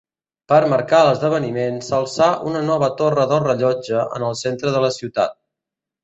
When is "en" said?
4.17-4.25